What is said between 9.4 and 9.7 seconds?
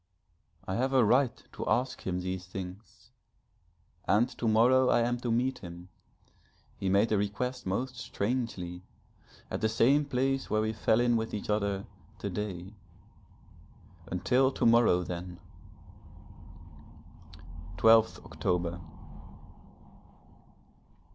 at the